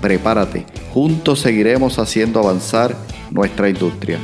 [0.00, 0.64] Prepárate,
[0.94, 2.96] juntos seguiremos haciendo avanzar
[3.30, 4.18] nuestra industria.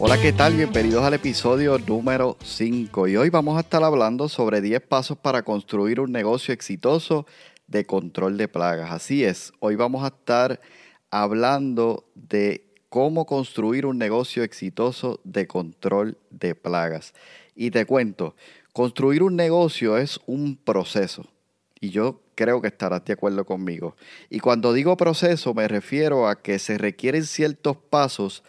[0.00, 0.54] Hola, ¿qué tal?
[0.54, 5.44] Bienvenidos al episodio número 5 y hoy vamos a estar hablando sobre 10 pasos para
[5.44, 7.26] construir un negocio exitoso
[7.68, 8.90] de control de plagas.
[8.90, 10.58] Así es, hoy vamos a estar
[11.12, 17.14] hablando de cómo construir un negocio exitoso de control de plagas.
[17.54, 18.34] Y te cuento,
[18.72, 21.26] construir un negocio es un proceso.
[21.80, 23.96] Y yo creo que estarás de acuerdo conmigo.
[24.30, 28.42] Y cuando digo proceso me refiero a que se requieren ciertos pasos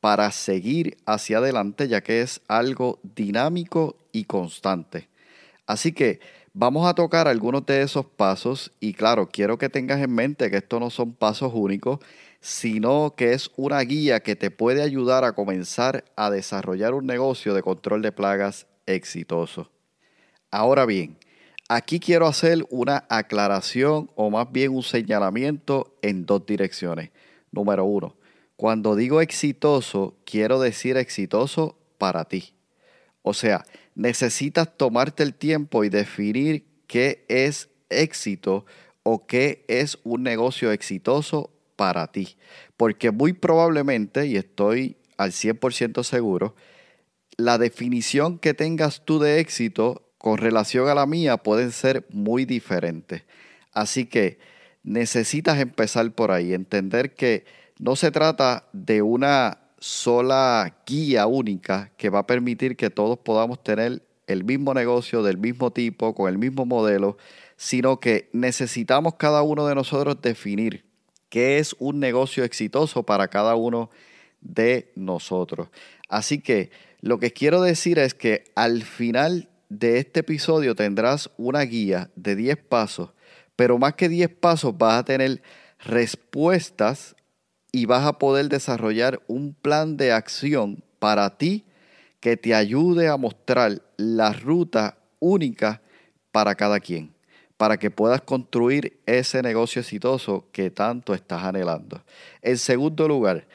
[0.00, 5.08] para seguir hacia adelante, ya que es algo dinámico y constante.
[5.66, 6.20] Así que
[6.58, 10.56] Vamos a tocar algunos de esos pasos y claro, quiero que tengas en mente que
[10.56, 11.98] estos no son pasos únicos,
[12.40, 17.52] sino que es una guía que te puede ayudar a comenzar a desarrollar un negocio
[17.52, 19.70] de control de plagas exitoso.
[20.50, 21.18] Ahora bien,
[21.68, 27.10] aquí quiero hacer una aclaración o más bien un señalamiento en dos direcciones.
[27.50, 28.16] Número uno,
[28.56, 32.54] cuando digo exitoso, quiero decir exitoso para ti.
[33.22, 33.64] O sea,
[33.94, 38.64] necesitas tomarte el tiempo y definir qué es éxito
[39.02, 42.36] o qué es un negocio exitoso para ti.
[42.76, 46.54] Porque muy probablemente, y estoy al 100% seguro,
[47.36, 52.44] la definición que tengas tú de éxito con relación a la mía pueden ser muy
[52.44, 53.22] diferentes.
[53.72, 54.38] Así que
[54.82, 57.44] necesitas empezar por ahí, entender que
[57.78, 63.62] no se trata de una sola guía única que va a permitir que todos podamos
[63.62, 67.18] tener el mismo negocio del mismo tipo, con el mismo modelo,
[67.56, 70.84] sino que necesitamos cada uno de nosotros definir
[71.28, 73.90] qué es un negocio exitoso para cada uno
[74.94, 75.68] nosotros.
[76.08, 76.70] Así que
[77.00, 82.36] lo que quiero decir es que al final de este episodio tendrás una guía de
[82.36, 83.10] 10 pasos,
[83.56, 85.42] pero más que 10 pasos vas a tener
[85.84, 87.16] respuestas
[87.72, 91.64] y vas a poder desarrollar un plan de acción para ti
[92.20, 95.82] que te ayude a mostrar la ruta única
[96.32, 97.14] para cada quien,
[97.56, 102.02] para que puedas construir ese negocio exitoso que tanto estás anhelando.
[102.42, 103.46] En segundo lugar,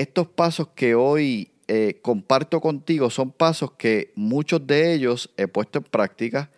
[0.00, 5.78] estos pasos que hoy eh, comparto contigo son pasos que muchos de ellos he puesto
[5.78, 6.50] en práctica,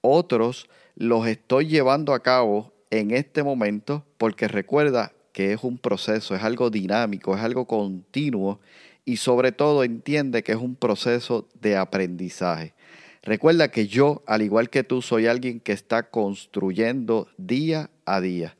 [0.00, 6.34] otros los estoy llevando a cabo en este momento porque recuerda que es un proceso,
[6.34, 8.60] es algo dinámico, es algo continuo
[9.04, 12.74] y sobre todo entiende que es un proceso de aprendizaje.
[13.22, 18.56] Recuerda que yo, al igual que tú, soy alguien que está construyendo día a día.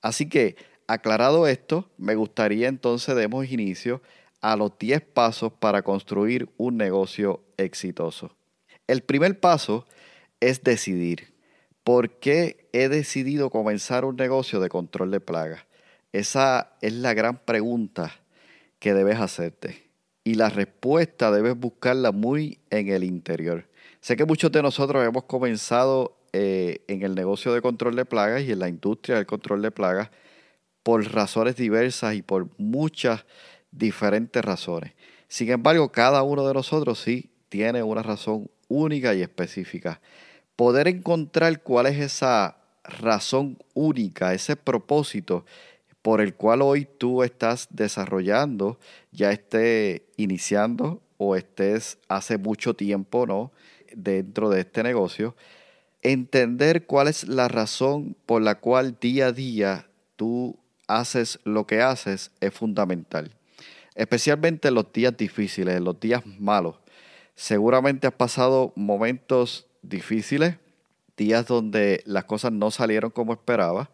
[0.00, 0.56] Así que,
[0.88, 4.02] aclarado esto, me gustaría entonces demos inicio
[4.40, 8.34] a los 10 pasos para construir un negocio exitoso.
[8.86, 9.86] El primer paso
[10.40, 11.34] es decidir.
[11.84, 15.64] ¿Por qué he decidido comenzar un negocio de control de plagas?
[16.12, 18.12] Esa es la gran pregunta
[18.78, 19.88] que debes hacerte.
[20.24, 23.68] Y la respuesta debes buscarla muy en el interior.
[24.00, 28.42] Sé que muchos de nosotros hemos comenzado eh, en el negocio de control de plagas
[28.42, 30.10] y en la industria del control de plagas
[30.88, 33.26] por razones diversas y por muchas
[33.70, 34.94] diferentes razones.
[35.28, 40.00] Sin embargo, cada uno de nosotros sí tiene una razón única y específica.
[40.56, 45.44] Poder encontrar cuál es esa razón única, ese propósito
[46.00, 48.78] por el cual hoy tú estás desarrollando,
[49.12, 53.52] ya esté iniciando o estés hace mucho tiempo, ¿no?
[53.94, 55.36] Dentro de este negocio,
[56.00, 60.58] entender cuál es la razón por la cual día a día tú
[60.88, 63.30] haces lo que haces es fundamental.
[63.94, 66.76] Especialmente en los días difíciles, en los días malos.
[67.34, 70.56] Seguramente has pasado momentos difíciles,
[71.16, 73.88] días donde las cosas no salieron como esperabas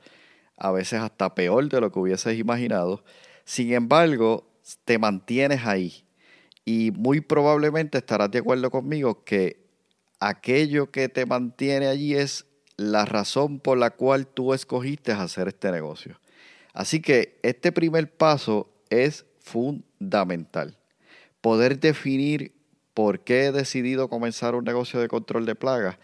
[0.56, 3.04] a veces hasta peor de lo que hubieses imaginado.
[3.44, 4.46] Sin embargo,
[4.84, 6.04] te mantienes ahí
[6.64, 9.64] y muy probablemente estarás de acuerdo conmigo que
[10.20, 15.70] aquello que te mantiene allí es la razón por la cual tú escogiste hacer este
[15.70, 16.18] negocio.
[16.74, 20.76] Así que este primer paso es fundamental.
[21.40, 22.52] Poder definir
[22.92, 25.96] por qué he decidido comenzar un negocio de control de plagas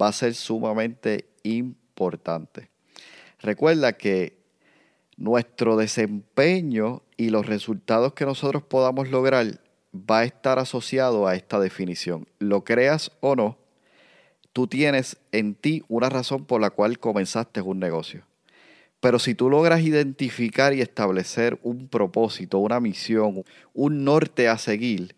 [0.00, 2.68] va a ser sumamente importante.
[3.40, 4.38] Recuerda que
[5.16, 9.60] nuestro desempeño y los resultados que nosotros podamos lograr
[9.94, 12.28] va a estar asociado a esta definición.
[12.38, 13.58] Lo creas o no,
[14.52, 18.29] tú tienes en ti una razón por la cual comenzaste un negocio.
[19.00, 25.16] Pero si tú logras identificar y establecer un propósito, una misión, un norte a seguir,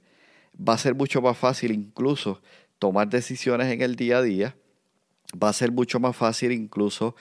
[0.56, 2.40] va a ser mucho más fácil incluso
[2.78, 4.56] tomar decisiones en el día a día,
[5.40, 7.16] va a ser mucho más fácil incluso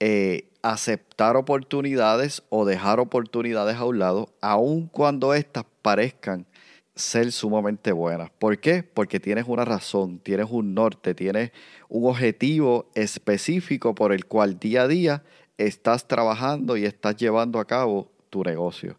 [0.00, 6.46] eh, aceptar oportunidades o dejar oportunidades a un lado, aun cuando éstas parezcan
[6.94, 8.30] ser sumamente buenas.
[8.38, 8.82] ¿Por qué?
[8.82, 11.52] Porque tienes una razón, tienes un norte, tienes
[11.88, 15.22] un objetivo específico por el cual día a día
[15.66, 18.98] estás trabajando y estás llevando a cabo tu negocio.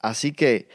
[0.00, 0.68] Así que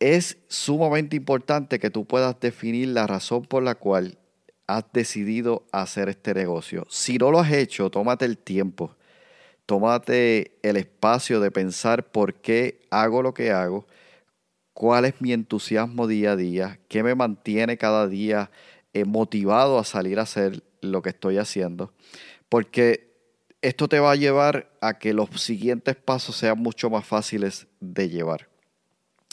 [0.00, 4.18] es sumamente importante que tú puedas definir la razón por la cual
[4.66, 6.86] has decidido hacer este negocio.
[6.88, 8.96] Si no lo has hecho, tómate el tiempo,
[9.66, 13.86] tómate el espacio de pensar por qué hago lo que hago,
[14.72, 18.50] cuál es mi entusiasmo día a día, qué me mantiene cada día
[18.94, 21.92] eh, motivado a salir a hacer lo que estoy haciendo.
[22.48, 23.11] Porque
[23.62, 28.08] esto te va a llevar a que los siguientes pasos sean mucho más fáciles de
[28.08, 28.48] llevar.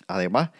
[0.08, 0.52] Además,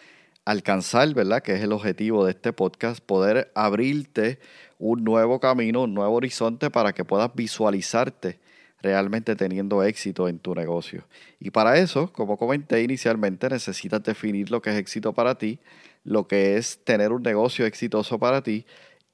[0.44, 1.42] alcanzar, ¿verdad?
[1.42, 4.40] Que es el objetivo de este podcast, poder abrirte
[4.78, 8.40] un nuevo camino, un nuevo horizonte para que puedas visualizarte
[8.82, 11.04] realmente teniendo éxito en tu negocio.
[11.38, 15.60] Y para eso, como comenté inicialmente, necesitas definir lo que es éxito para ti,
[16.02, 18.64] lo que es tener un negocio exitoso para ti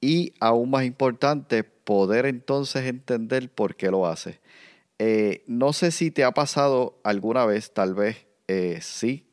[0.01, 4.39] y, aún más importante, poder entonces entender por qué lo haces.
[4.99, 9.25] Eh, no sé si te ha pasado alguna vez, tal vez eh, sí,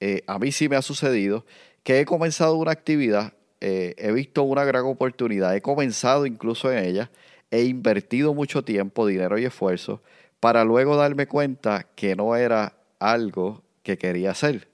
[0.00, 1.46] eh, a mí sí me ha sucedido,
[1.82, 3.34] que he comenzado una actividad,
[3.64, 7.12] he visto una gran oportunidad, he comenzado incluso en ella,
[7.52, 10.02] he invertido mucho tiempo, dinero y esfuerzo
[10.40, 14.71] para luego darme cuenta que no era algo que quería hacer.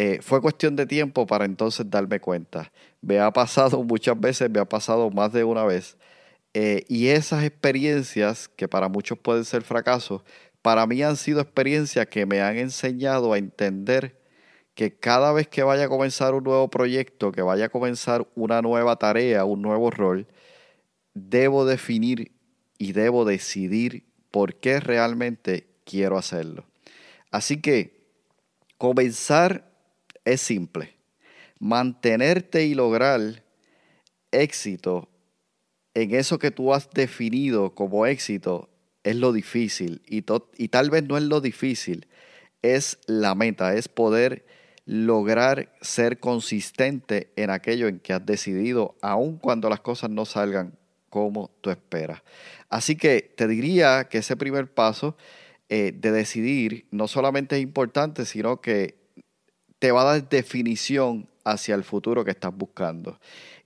[0.00, 2.70] Eh, fue cuestión de tiempo para entonces darme cuenta.
[3.00, 5.96] Me ha pasado muchas veces, me ha pasado más de una vez.
[6.54, 10.22] Eh, y esas experiencias, que para muchos pueden ser fracasos,
[10.62, 14.22] para mí han sido experiencias que me han enseñado a entender
[14.76, 18.62] que cada vez que vaya a comenzar un nuevo proyecto, que vaya a comenzar una
[18.62, 20.28] nueva tarea, un nuevo rol,
[21.14, 22.30] debo definir
[22.78, 26.66] y debo decidir por qué realmente quiero hacerlo.
[27.32, 27.98] Así que
[28.78, 29.67] comenzar
[30.32, 30.94] es simple.
[31.58, 33.42] Mantenerte y lograr
[34.30, 35.08] éxito
[35.94, 38.68] en eso que tú has definido como éxito
[39.02, 40.24] es lo difícil y,
[40.56, 42.06] y tal vez no es lo difícil,
[42.62, 44.44] es la meta, es poder
[44.84, 50.78] lograr ser consistente en aquello en que has decidido, aun cuando las cosas no salgan
[51.10, 52.22] como tú esperas.
[52.68, 55.16] Así que te diría que ese primer paso
[55.68, 58.96] eh, de decidir no solamente es importante, sino que
[59.78, 63.18] te va a dar definición hacia el futuro que estás buscando.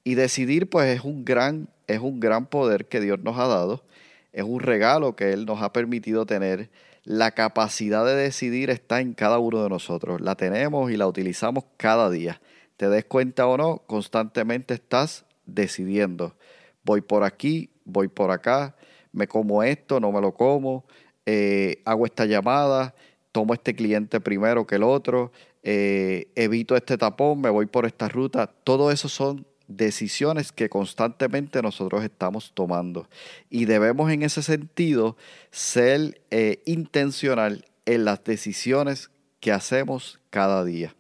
[0.05, 3.85] Y decidir pues es un gran, es un gran poder que Dios nos ha dado,
[4.33, 6.71] es un regalo que Él nos ha permitido tener.
[7.05, 11.65] La capacidad de decidir está en cada uno de nosotros, la tenemos y la utilizamos
[11.77, 12.41] cada día.
[12.77, 16.37] Te des cuenta o no, constantemente estás decidiendo
[16.85, 18.75] voy por aquí, voy por acá,
[19.13, 20.85] me como esto, no me lo como,
[21.27, 22.95] eh, hago esta llamada,
[23.31, 28.09] tomo este cliente primero que el otro, eh, evito este tapón, me voy por esta
[28.09, 28.47] ruta.
[28.47, 33.09] Todo eso son decisiones que constantemente nosotros estamos tomando.
[33.51, 35.17] Y debemos en ese sentido
[35.51, 40.95] ser eh, intencional en las decisiones que hacemos cada día.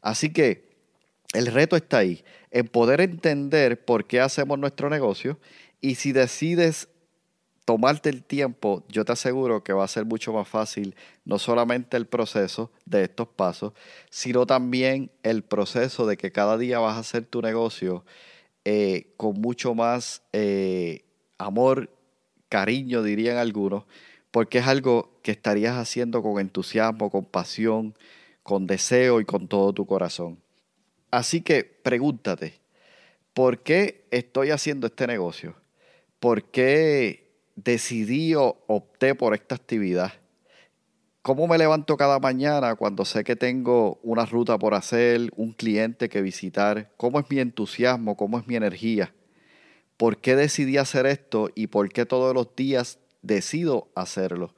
[0.00, 0.70] Así que
[1.32, 5.38] el reto está ahí en poder entender por qué hacemos nuestro negocio
[5.80, 6.88] y si decides
[7.64, 11.96] tomarte el tiempo, yo te aseguro que va a ser mucho más fácil no solamente
[11.96, 13.72] el proceso de estos pasos,
[14.10, 18.04] sino también el proceso de que cada día vas a hacer tu negocio
[18.64, 21.04] eh, con mucho más eh,
[21.38, 21.90] amor,
[22.48, 23.84] cariño, dirían algunos,
[24.30, 27.94] porque es algo que estarías haciendo con entusiasmo, con pasión,
[28.42, 30.40] con deseo y con todo tu corazón.
[31.10, 32.54] Así que pregúntate,
[33.34, 35.54] ¿por qué estoy haciendo este negocio?
[36.18, 40.12] ¿Por qué decidí o opté por esta actividad?
[41.22, 46.08] ¿Cómo me levanto cada mañana cuando sé que tengo una ruta por hacer, un cliente
[46.08, 46.90] que visitar?
[46.96, 48.16] ¿Cómo es mi entusiasmo?
[48.16, 49.14] ¿Cómo es mi energía?
[49.96, 54.56] ¿Por qué decidí hacer esto y por qué todos los días decido hacerlo?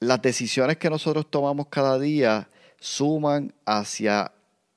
[0.00, 2.48] Las decisiones que nosotros tomamos cada día
[2.80, 4.32] suman hacia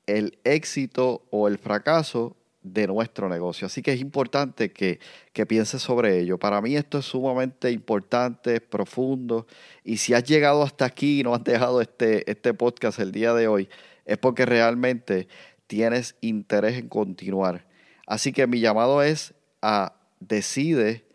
[0.05, 3.67] el éxito o el fracaso de nuestro negocio.
[3.67, 4.99] Así que es importante que,
[5.33, 6.39] que pienses sobre ello.
[6.39, 9.45] Para mí esto es sumamente importante, profundo.
[9.83, 13.33] Y si has llegado hasta aquí y no has dejado este, este podcast el día
[13.33, 13.69] de hoy,
[14.05, 15.27] es porque realmente
[15.67, 17.67] tienes interés en continuar.
[18.07, 21.05] Así que mi llamado es a decide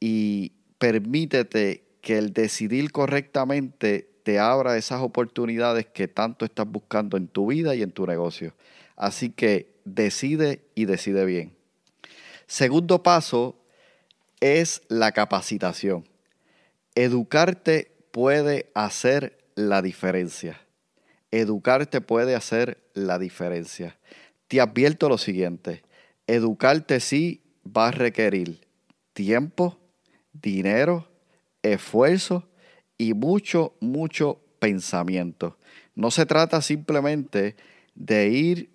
[0.00, 7.28] y permítete que el decidir correctamente te abra esas oportunidades que tanto estás buscando en
[7.28, 8.54] tu vida y en tu negocio.
[8.96, 11.56] Así que decide y decide bien.
[12.46, 13.64] Segundo paso
[14.40, 16.08] es la capacitación.
[16.94, 20.60] Educarte puede hacer la diferencia.
[21.30, 23.98] Educarte puede hacer la diferencia.
[24.48, 25.82] Te advierto lo siguiente,
[26.26, 28.66] educarte sí va a requerir
[29.12, 29.78] tiempo,
[30.32, 31.08] dinero,
[31.62, 32.48] esfuerzo
[32.98, 35.56] y mucho, mucho pensamiento.
[35.94, 37.56] No se trata simplemente
[37.94, 38.69] de ir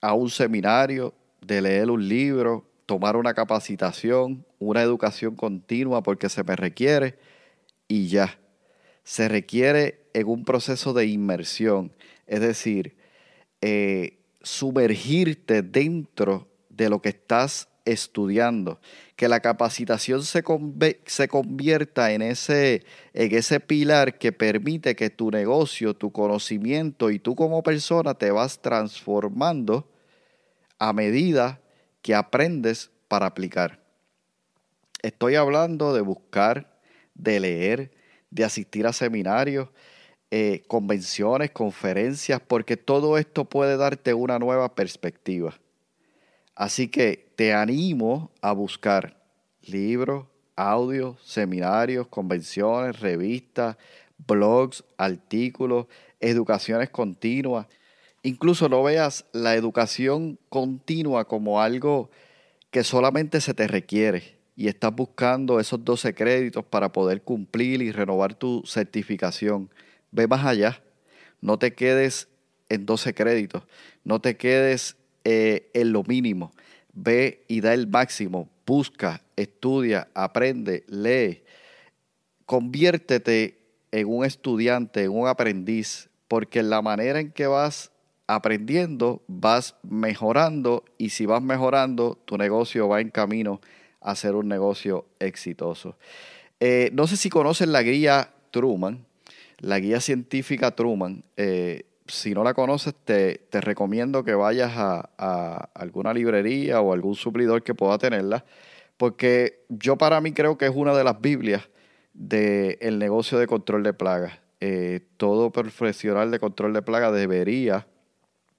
[0.00, 6.44] a un seminario, de leer un libro, tomar una capacitación, una educación continua porque se
[6.44, 7.18] me requiere
[7.88, 8.38] y ya.
[9.04, 11.92] Se requiere en un proceso de inmersión,
[12.26, 12.96] es decir,
[13.62, 18.80] eh, sumergirte dentro de lo que estás estudiando,
[19.16, 20.42] que la capacitación se,
[21.06, 27.18] se convierta en ese, en ese pilar que permite que tu negocio, tu conocimiento y
[27.18, 29.90] tú como persona te vas transformando
[30.78, 31.60] a medida
[32.02, 33.80] que aprendes para aplicar.
[35.02, 36.78] Estoy hablando de buscar,
[37.14, 37.90] de leer,
[38.30, 39.68] de asistir a seminarios,
[40.30, 45.58] eh, convenciones, conferencias, porque todo esto puede darte una nueva perspectiva.
[46.60, 49.16] Así que te animo a buscar
[49.62, 50.26] libros,
[50.56, 53.78] audios, seminarios, convenciones, revistas,
[54.26, 55.86] blogs, artículos,
[56.20, 57.66] educaciones continuas.
[58.22, 62.10] Incluso no veas la educación continua como algo
[62.70, 67.90] que solamente se te requiere y estás buscando esos 12 créditos para poder cumplir y
[67.90, 69.70] renovar tu certificación.
[70.10, 70.82] Ve más allá.
[71.40, 72.28] No te quedes
[72.68, 73.62] en 12 créditos.
[74.04, 76.52] No te quedes eh, en lo mínimo.
[76.92, 78.48] Ve y da el máximo.
[78.66, 81.42] Busca, estudia, aprende, lee.
[82.46, 83.58] Conviértete
[83.92, 87.90] en un estudiante, en un aprendiz, porque la manera en que vas
[88.26, 93.60] aprendiendo, vas mejorando y si vas mejorando, tu negocio va en camino
[94.00, 95.96] a ser un negocio exitoso.
[96.60, 99.04] Eh, no sé si conocen la guía Truman,
[99.58, 101.24] la guía científica Truman.
[101.36, 107.62] Eh, si no la conoces, te, recomiendo que vayas a, alguna librería o algún suplidor
[107.62, 108.44] que pueda tenerla,
[108.96, 111.68] porque yo para mí creo que es una de las Biblias
[112.12, 114.38] del negocio de control de plagas.
[114.60, 117.86] Eh, todo profesional de control de plagas debería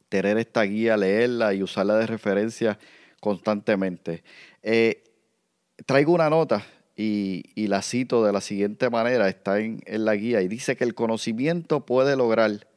[0.09, 2.79] tener esta guía, leerla y usarla de referencia
[3.19, 4.23] constantemente.
[4.63, 5.03] Eh,
[5.85, 6.65] traigo una nota
[6.95, 10.83] y, la cito de la siguiente manera, está en, en la guía y dice que
[10.83, 12.67] el conocimiento puede lograr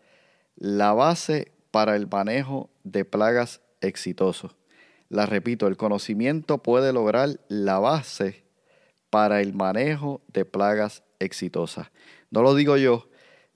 [0.56, 4.56] la base para el manejo de plagas exitosos.
[5.08, 8.44] La repito, el conocimiento puede lograr la base
[9.10, 11.90] para el manejo de plagas exitosas.
[12.30, 13.08] No lo digo yo,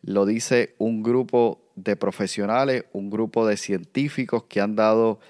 [0.03, 5.21] lo dice un grupo de profesionales, un grupo de científicos que han dado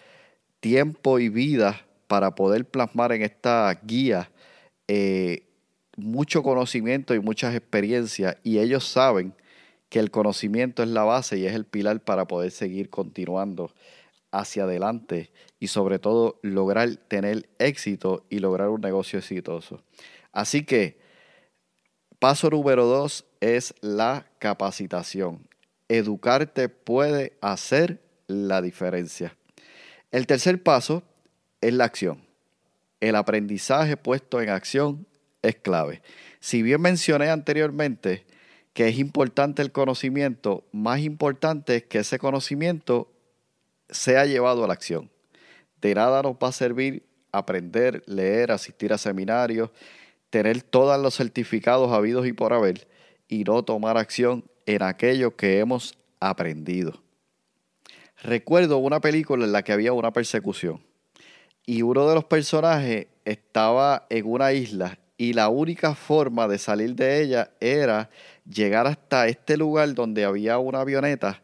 [0.60, 4.30] tiempo y vida para poder plasmar en esta guía
[4.86, 5.44] eh,
[5.96, 9.34] mucho conocimiento y muchas experiencias y ellos saben
[9.88, 13.72] que el conocimiento es la base y es el pilar para poder seguir continuando
[14.30, 19.82] hacia adelante y sobre todo lograr tener éxito y lograr un negocio exitoso.
[20.32, 20.98] Así que
[22.18, 25.48] paso número dos es la capacitación.
[25.88, 29.36] Educarte puede hacer la diferencia.
[30.10, 31.02] El tercer paso
[31.60, 32.26] es la acción.
[33.00, 35.06] El aprendizaje puesto en acción
[35.42, 36.02] es clave.
[36.40, 38.26] Si bien mencioné anteriormente
[38.78, 43.10] que es importante el conocimiento, más importante es que ese conocimiento
[43.90, 45.10] sea llevado a la acción.
[45.80, 49.70] De nada nos va a servir aprender, leer, asistir a seminarios,
[50.30, 52.86] tener todos los certificados habidos y por haber
[53.26, 57.02] y no tomar acción en aquello que hemos aprendido.
[58.22, 60.80] Recuerdo una película en la que había una persecución
[61.66, 66.94] y uno de los personajes estaba en una isla y la única forma de salir
[66.94, 68.08] de ella era
[68.48, 71.42] llegar hasta este lugar donde había una avioneta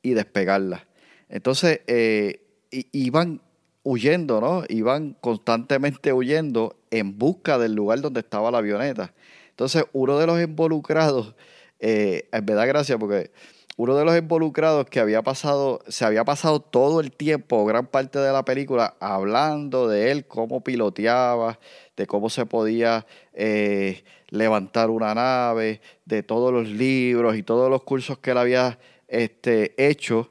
[0.00, 0.86] y despegarla.
[1.28, 2.40] Entonces eh,
[2.70, 3.42] iban
[3.82, 4.62] huyendo, ¿no?
[4.68, 9.12] Iban constantemente huyendo en busca del lugar donde estaba la avioneta.
[9.50, 11.34] Entonces uno de los involucrados,
[11.80, 13.32] eh, me da gracia porque
[13.76, 18.18] uno de los involucrados que había pasado, se había pasado todo el tiempo, gran parte
[18.18, 21.58] de la película, hablando de él, cómo piloteaba,
[21.96, 27.82] de cómo se podía eh, levantar una nave, de todos los libros y todos los
[27.82, 30.30] cursos que él había este, hecho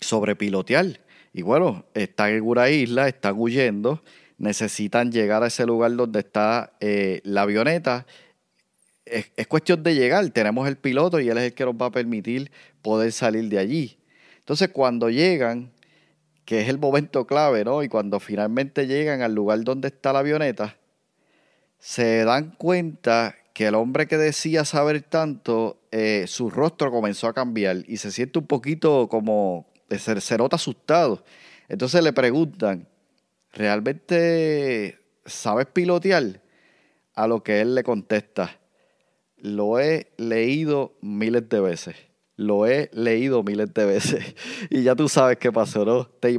[0.00, 1.00] sobre pilotear.
[1.32, 4.02] Y bueno, están en una isla, están huyendo,
[4.38, 8.06] necesitan llegar a ese lugar donde está eh, la avioneta
[9.04, 10.28] es, cuestión de llegar.
[10.30, 13.58] Tenemos el piloto y él es el que nos va a permitir poder salir de
[13.58, 13.98] allí.
[14.38, 15.70] Entonces, cuando llegan,
[16.44, 17.82] que es el momento clave, ¿no?
[17.82, 20.76] Y cuando finalmente llegan al lugar donde está la avioneta,
[21.82, 27.34] se dan cuenta que el hombre que decía saber tanto, eh, su rostro comenzó a
[27.34, 31.24] cambiar y se siente un poquito como, se, se nota asustado.
[31.68, 32.86] Entonces le preguntan,
[33.52, 36.40] ¿realmente sabes pilotear?
[37.14, 38.60] A lo que él le contesta,
[39.36, 41.96] lo he leído miles de veces.
[42.36, 44.36] Lo he leído miles de veces.
[44.70, 46.06] Y ya tú sabes qué pasó, ¿no?
[46.06, 46.38] Te,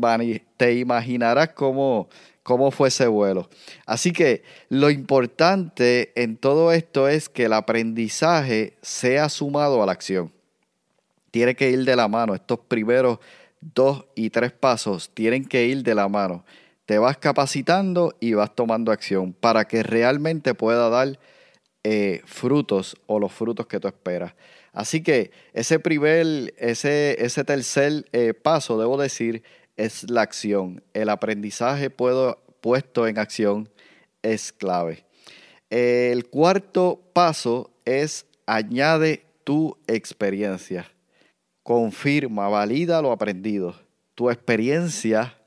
[0.56, 2.08] te imaginarás cómo,
[2.44, 3.50] cómo fue ese vuelo.
[3.86, 9.94] Así que lo importante en todo esto es que el aprendizaje sea sumado a la
[9.94, 10.32] acción.
[11.32, 12.36] Tiene que ir de la mano.
[12.36, 13.20] Estos primeros
[13.60, 16.46] dos y tres pasos tienen que ir de la mano.
[16.86, 21.18] Te vas capacitando y vas tomando acción para que realmente pueda dar
[21.86, 24.34] eh, frutos o los frutos que tú esperas.
[24.74, 29.44] Así que ese primer, ese, ese tercer eh, paso, debo decir,
[29.78, 30.84] es la acción.
[30.94, 33.70] El aprendizaje puesto en acción
[34.22, 35.06] es clave.
[35.70, 40.90] El cuarto paso es añade tu experiencia.
[41.64, 43.76] Confirma, valida lo aprendido.
[44.16, 45.38] Tu experiencia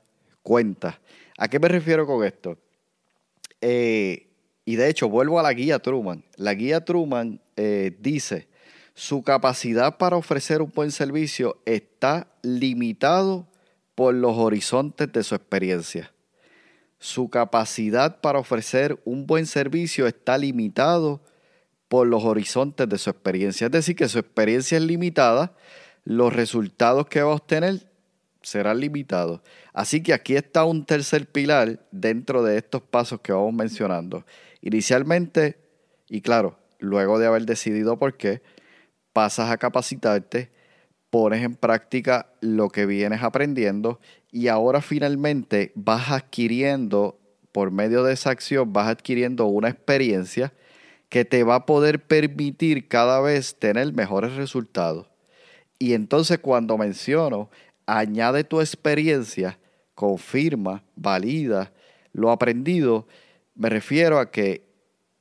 [0.41, 0.99] cuenta.
[1.37, 2.57] ¿A qué me refiero con esto?
[3.61, 4.27] Eh,
[4.65, 6.23] y de hecho, vuelvo a la guía Truman.
[6.35, 8.47] La guía Truman eh, dice,
[8.93, 13.47] su capacidad para ofrecer un buen servicio está limitado
[13.97, 16.13] por los horizontes de su experiencia.
[16.99, 21.23] Su capacidad para ofrecer un buen servicio está limitado
[21.87, 23.65] por los horizontes de su experiencia.
[23.65, 25.55] Es decir, que su experiencia es limitada,
[26.03, 27.91] los resultados que va a obtener
[28.43, 29.41] serán limitados.
[29.73, 34.27] Así que aquí está un tercer pilar dentro de estos pasos que vamos mencionando.
[34.61, 35.57] Inicialmente,
[36.07, 38.43] y claro, luego de haber decidido por qué,
[39.11, 40.51] pasas a capacitarte,
[41.09, 43.99] pones en práctica lo que vienes aprendiendo
[44.31, 47.19] y ahora finalmente vas adquiriendo,
[47.51, 50.53] por medio de esa acción, vas adquiriendo una experiencia
[51.09, 55.07] que te va a poder permitir cada vez tener mejores resultados.
[55.79, 57.49] Y entonces cuando menciono,
[57.85, 59.57] añade tu experiencia,
[59.95, 61.71] confirma, valida
[62.13, 63.07] lo aprendido,
[63.55, 64.63] me refiero a que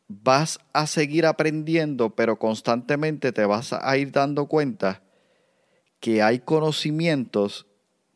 [0.09, 5.03] vas a seguir aprendiendo, pero constantemente te vas a ir dando cuenta
[6.07, 7.67] que hay conocimientos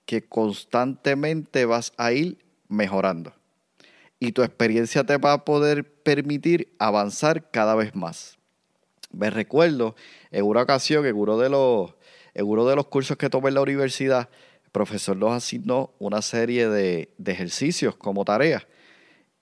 [0.06, 3.34] que constantemente vas a ir mejorando.
[4.20, 8.38] Y tu experiencia te va a poder permitir avanzar cada vez más.
[9.10, 9.96] Me recuerdo
[10.30, 11.92] en una ocasión, en uno de los,
[12.32, 14.28] en uno de los cursos que tomé en la universidad,
[14.62, 18.68] el profesor nos asignó una serie de, de ejercicios como tarea.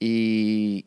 [0.00, 0.86] Y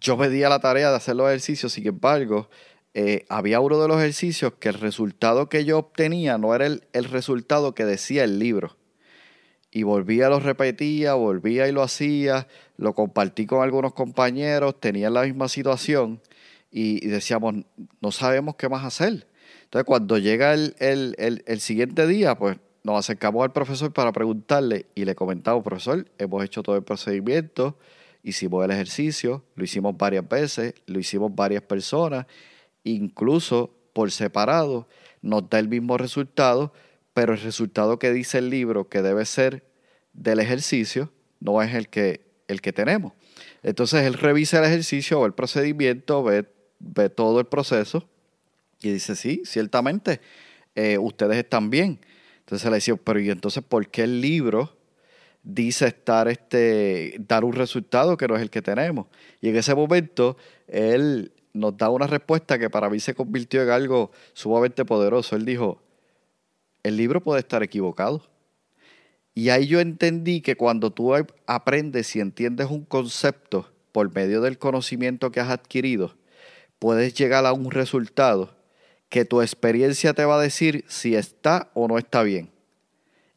[0.00, 2.50] yo me di a la tarea de hacer los ejercicios, sin embargo,
[2.98, 7.04] eh, había uno de los ejercicios que el resultado que yo obtenía no era el,
[7.04, 8.78] resultado que decía el libro.
[9.70, 15.24] Y volvía, lo repetía, volvía y lo hacía, lo compartí con algunos compañeros, tenían la
[15.24, 16.22] misma situación
[16.70, 17.66] y, decíamos,
[18.00, 19.26] no sabemos qué más hacer.
[19.64, 25.04] Entonces, cuando llega el, el siguiente día, pues nos acercamos al profesor para preguntarle y
[25.04, 27.76] le comentamos, profesor, hemos hecho todo el procedimiento,
[28.22, 32.24] hicimos el ejercicio, lo hicimos varias veces, lo hicimos varias personas,
[32.94, 34.88] incluso por separado,
[35.22, 36.72] nos da el mismo resultado,
[37.14, 39.64] pero el resultado que dice el libro que debe ser
[40.12, 43.12] del ejercicio no es el que, el que tenemos.
[43.62, 46.46] Entonces él revisa el ejercicio o el procedimiento, ve,
[46.78, 48.08] ve todo el proceso
[48.80, 50.20] y dice, sí, ciertamente,
[50.74, 52.00] eh, ustedes están bien.
[52.40, 54.76] Entonces le decía, pero ¿y entonces por qué el libro
[55.46, 59.06] dice estar este, dar un resultado que no es el que tenemos.
[59.40, 63.70] Y en ese momento él nos da una respuesta que para mí se convirtió en
[63.70, 65.36] algo sumamente poderoso.
[65.36, 65.80] Él dijo,
[66.82, 68.22] el libro puede estar equivocado.
[69.34, 71.12] Y ahí yo entendí que cuando tú
[71.46, 76.16] aprendes y entiendes un concepto por medio del conocimiento que has adquirido,
[76.78, 78.54] puedes llegar a un resultado
[79.08, 82.50] que tu experiencia te va a decir si está o no está bien.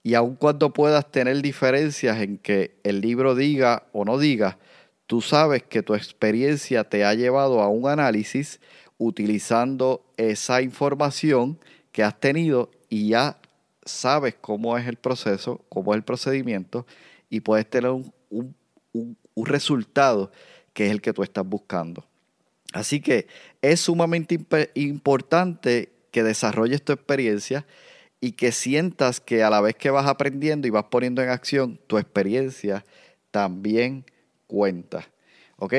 [0.04, 4.58] Y aun cuando puedas tener diferencias en que el libro diga o no diga,
[5.10, 8.60] tú sabes que tu experiencia te ha llevado a un análisis
[9.00, 11.58] utilizando esa información
[11.92, 13.40] que has tenido y ya
[13.84, 16.86] sabes cómo es el proceso, cómo es el procedimiento
[17.28, 18.14] y puedes tener un,
[18.94, 20.32] un resultado
[20.74, 22.06] que es el que tú estás buscando.
[22.72, 23.26] Así que
[23.64, 24.40] es sumamente
[24.76, 27.66] importante que desarrolles tu experiencia
[28.22, 31.80] y que sientas que a la vez que vas aprendiendo y vas poniendo en acción
[31.88, 32.86] tu experiencia,
[33.32, 34.06] también
[34.50, 35.08] cuenta.
[35.58, 35.74] ¿Ok?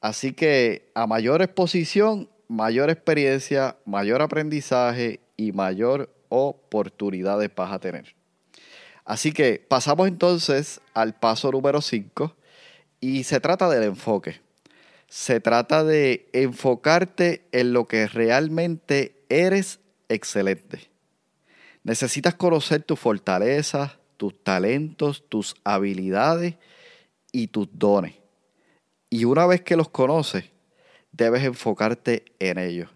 [0.00, 8.16] Así que a mayor exposición, mayor experiencia, mayor aprendizaje y mayor oportunidades vas a tener.
[9.04, 12.34] Así que pasamos entonces al paso número 5
[13.00, 14.40] y se trata del enfoque.
[15.08, 20.88] Se trata de enfocarte en lo que realmente eres excelente.
[21.82, 26.54] Necesitas conocer tus fortalezas, tus talentos, tus habilidades
[27.32, 28.14] y tus dones.
[29.08, 30.44] Y una vez que los conoces,
[31.12, 32.90] debes enfocarte en ellos.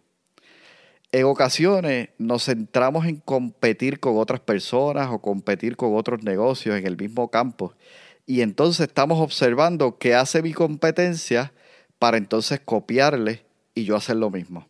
[1.13, 6.87] En ocasiones nos centramos en competir con otras personas o competir con otros negocios en
[6.87, 7.75] el mismo campo.
[8.27, 11.53] Y entonces estamos observando qué hace mi competencia
[11.99, 13.45] para entonces copiarle
[13.75, 14.67] y yo hacer lo mismo.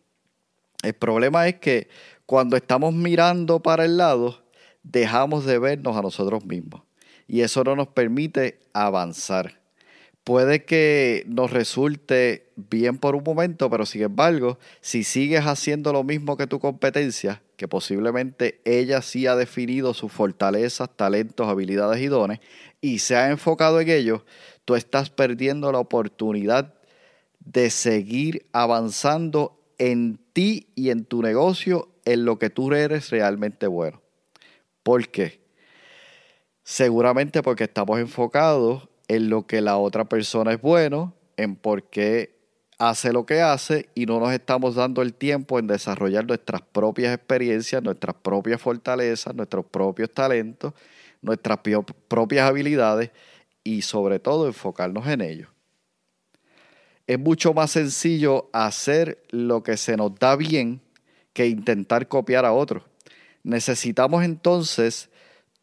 [0.83, 1.89] El problema es que
[2.25, 4.43] cuando estamos mirando para el lado,
[4.83, 6.84] dejamos de vernos a nosotros mismos.
[7.27, 9.59] Y eso no nos permite avanzar.
[10.23, 16.03] Puede que nos resulte bien por un momento, pero sin embargo, si sigues haciendo lo
[16.03, 22.07] mismo que tu competencia, que posiblemente ella sí ha definido sus fortalezas, talentos, habilidades y
[22.07, 22.39] dones,
[22.81, 24.21] y se ha enfocado en ellos,
[24.65, 26.73] tú estás perdiendo la oportunidad
[27.39, 33.67] de seguir avanzando en ti y en tu negocio en lo que tú eres realmente
[33.67, 34.01] bueno.
[34.81, 35.44] ¿Por qué?
[36.67, 42.39] Seguramente porque estamos enfocados en lo que la otra persona es bueno, en por qué
[42.79, 47.13] hace lo que hace y no nos estamos dando el tiempo en desarrollar nuestras propias
[47.13, 50.73] experiencias, nuestras propias fortalezas, nuestros propios talentos,
[51.21, 51.59] nuestras
[52.07, 53.11] propias habilidades
[53.63, 55.49] y sobre todo enfocarnos en ellos.
[57.05, 60.81] Es mucho más sencillo hacer lo que se nos da bien
[61.31, 62.81] que intentar copiar a otros.
[63.43, 65.11] Necesitamos entonces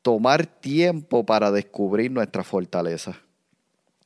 [0.03, 3.17] tomar tiempo para descubrir nuestras fortalezas.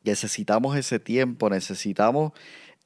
[0.04, 2.32] Necesitamos ese tiempo, necesitamos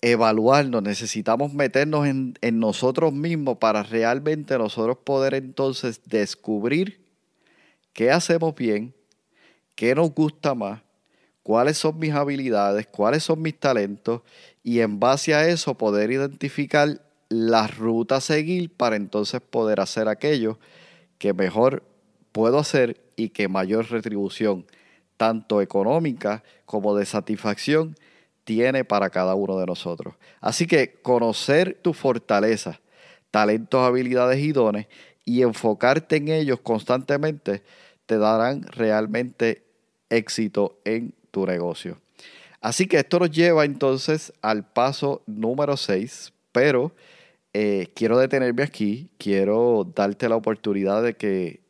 [0.00, 7.04] evaluarnos, necesitamos meternos en, en, nosotros mismos para realmente nosotros poder entonces descubrir
[7.92, 8.94] qué hacemos bien,
[9.74, 10.80] qué nos gusta más,
[11.42, 14.22] cuáles son mis habilidades, cuáles son mis talentos
[14.62, 20.08] y en base a eso poder identificar la ruta a seguir para entonces poder hacer
[20.08, 20.58] aquello
[21.18, 21.82] que mejor
[22.32, 24.66] puedo hacer y que mayor retribución,
[25.16, 27.96] tanto económica como de satisfacción,
[28.44, 30.14] tiene para cada uno de nosotros.
[30.40, 32.80] Así que conocer tus fortalezas,
[33.30, 34.86] talentos, habilidades y dones
[35.24, 37.62] y enfocarte en ellos constantemente
[38.06, 39.64] te darán realmente
[40.08, 42.00] éxito en tu negocio.
[42.60, 46.92] Así que esto nos lleva entonces al paso número 6, pero
[47.52, 51.60] eh, quiero detenerme aquí, quiero darte la oportunidad de que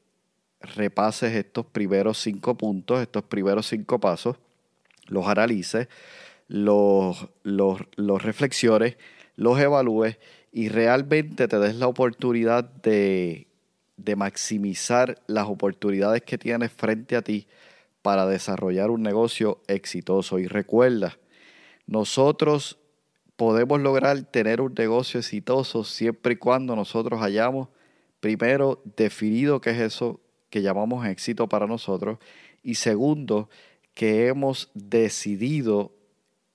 [0.60, 4.36] repases estos primeros cinco puntos, estos primeros cinco pasos,
[5.06, 5.88] los analices,
[6.48, 8.96] los, los, los reflexiones,
[9.36, 10.18] los evalúes
[10.52, 13.46] y realmente te des la oportunidad de,
[13.96, 17.46] de maximizar las oportunidades que tienes frente a ti
[18.02, 20.38] para desarrollar un negocio exitoso.
[20.38, 21.18] Y recuerda,
[21.86, 22.78] nosotros
[23.36, 27.68] podemos lograr tener un negocio exitoso siempre y cuando nosotros hayamos
[28.20, 32.18] primero definido qué es eso que llamamos éxito para nosotros
[32.62, 33.48] y segundo
[33.94, 35.92] que hemos decidido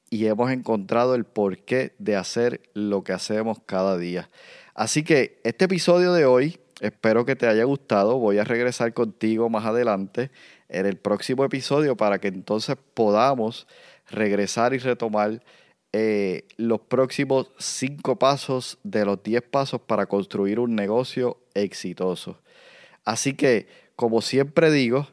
[0.10, 4.30] y hemos encontrado el porqué de hacer lo que hacemos cada día.
[4.74, 8.20] Así que este episodio de hoy espero que te haya gustado.
[8.20, 10.32] Voy a regresar contigo más adelante
[10.70, 13.68] en el próximo episodio para que entonces podamos
[14.10, 15.42] regresar y retomar
[15.94, 22.42] eh, los próximos cinco pasos de los diez pasos para construir un negocio exitoso.
[23.06, 25.08] Así que, como siempre digo,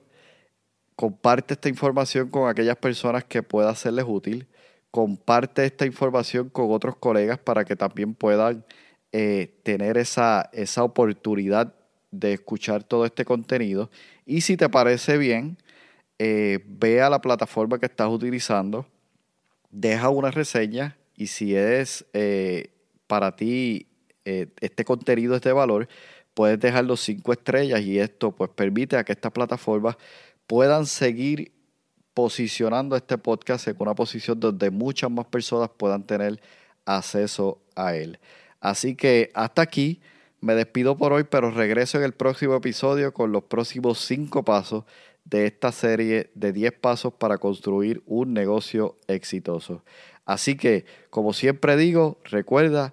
[0.96, 4.46] comparte esta información con aquellas personas que pueda serles útil.
[4.90, 8.64] Comparte esta información con otros colegas para que también puedan
[9.12, 11.74] eh, tener esa, esa oportunidad
[12.10, 13.90] de escuchar todo este contenido.
[14.26, 15.56] Y si te parece bien,
[16.18, 18.86] eh, ve a la plataforma que estás utilizando
[19.70, 22.70] deja una reseña y si es eh,
[23.06, 23.88] para ti
[24.24, 25.88] este contenido es de valor,
[26.34, 29.96] puedes dejar los cinco estrellas y esto pues permite a que estas plataformas
[30.46, 31.52] puedan seguir
[32.14, 36.40] posicionando este podcast en una posición donde muchas más personas puedan tener
[36.84, 38.18] acceso a él.
[38.60, 40.00] Así que hasta aquí
[40.44, 44.82] Me despido por hoy, pero regreso en el próximo episodio con los próximos 5 pasos
[45.24, 49.84] de esta serie de 10 pasos para construir un negocio exitoso.
[50.24, 52.92] Así que, como siempre digo, recuerda